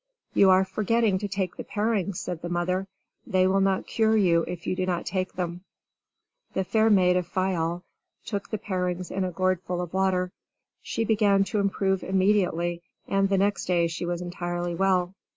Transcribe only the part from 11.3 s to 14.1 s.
to improve immediately and the next day she